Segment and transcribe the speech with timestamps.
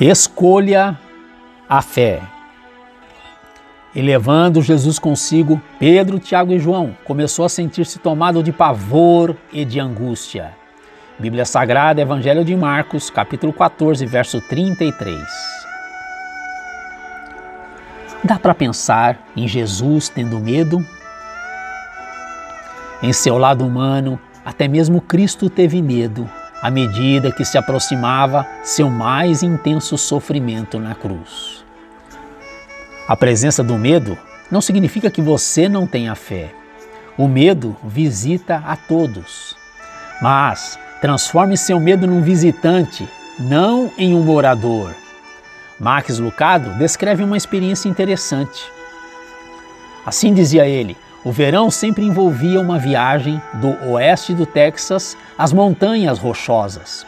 [0.00, 0.98] Escolha
[1.68, 2.20] a fé.
[3.94, 9.64] E levando Jesus consigo, Pedro, Tiago e João começou a sentir-se tomado de pavor e
[9.64, 10.52] de angústia.
[11.16, 15.16] Bíblia Sagrada, Evangelho de Marcos, capítulo 14, verso 33.
[18.24, 20.84] Dá para pensar em Jesus tendo medo?
[23.00, 26.28] Em seu lado humano, até mesmo Cristo teve medo
[26.64, 31.62] à medida que se aproximava seu mais intenso sofrimento na cruz.
[33.06, 34.16] A presença do medo
[34.50, 36.54] não significa que você não tenha fé.
[37.18, 39.54] O medo visita a todos.
[40.22, 43.06] Mas transforme seu medo num visitante,
[43.38, 44.94] não em um morador.
[45.78, 48.64] Max Lucado descreve uma experiência interessante.
[50.06, 56.18] Assim dizia ele: o verão sempre envolvia uma viagem do oeste do Texas às montanhas
[56.18, 57.06] rochosas.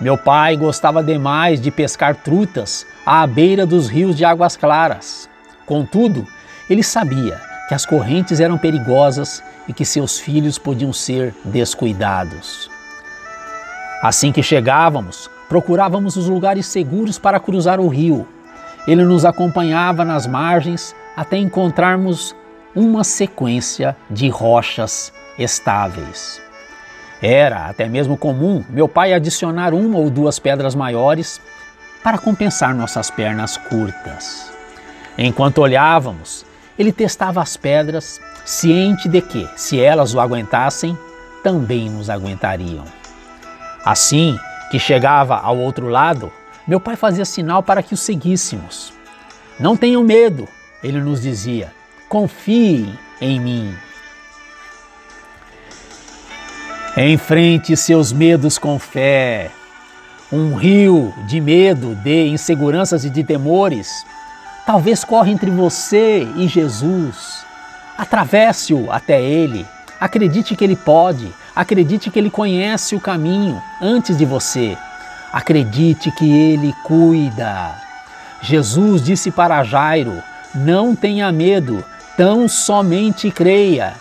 [0.00, 5.30] Meu pai gostava demais de pescar trutas à beira dos rios de águas claras.
[5.64, 6.26] Contudo,
[6.68, 12.70] ele sabia que as correntes eram perigosas e que seus filhos podiam ser descuidados.
[14.02, 18.28] Assim que chegávamos, procurávamos os lugares seguros para cruzar o rio.
[18.86, 22.36] Ele nos acompanhava nas margens até encontrarmos
[22.74, 26.40] uma sequência de rochas estáveis.
[27.22, 31.40] Era até mesmo comum meu pai adicionar uma ou duas pedras maiores
[32.02, 34.52] para compensar nossas pernas curtas.
[35.16, 36.44] Enquanto olhávamos,
[36.78, 40.98] ele testava as pedras, ciente de que, se elas o aguentassem,
[41.42, 42.84] também nos aguentariam.
[43.84, 44.36] Assim
[44.70, 46.32] que chegava ao outro lado,
[46.66, 48.92] meu pai fazia sinal para que o seguíssemos.
[49.58, 50.48] Não tenham medo,
[50.82, 51.72] ele nos dizia
[52.14, 53.74] confie em mim.
[56.96, 59.50] Enfrente seus medos com fé.
[60.30, 63.88] Um rio de medo, de inseguranças e de temores
[64.64, 67.44] talvez corre entre você e Jesus.
[67.98, 69.66] Atravesse-o até Ele.
[70.00, 71.34] Acredite que Ele pode.
[71.52, 74.78] Acredite que Ele conhece o caminho antes de você.
[75.32, 77.74] Acredite que Ele cuida.
[78.40, 80.22] Jesus disse para Jairo:
[80.54, 81.84] Não tenha medo,
[82.16, 83.94] tão somente creia.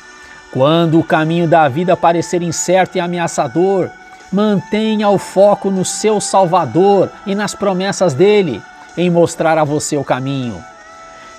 [0.52, 3.90] Quando o caminho da vida parecer incerto e ameaçador,
[4.32, 8.62] mantenha o foco no seu Salvador e nas promessas dele
[8.98, 10.64] em mostrar a você o caminho.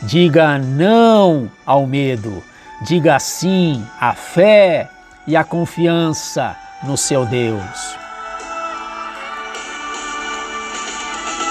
[0.02, 2.42] Diga não ao medo,
[2.82, 4.88] diga sim à fé
[5.26, 8.03] e à confiança no seu Deus.